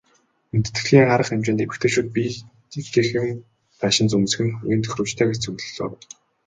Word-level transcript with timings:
Хүндэтгэлийн 0.51 1.05
арга 1.13 1.29
хэмжээнд 1.31 1.63
эмэгтэйчүүд 1.63 2.07
биед 2.15 2.35
эвтэйхэн 2.79 3.29
даашинз 3.79 4.11
өмсөх 4.17 4.39
нь 4.43 4.53
хамгийн 4.55 4.83
тохиромжтой 4.83 5.27
гэж 5.27 5.39
зөвлөлөө. 5.43 5.89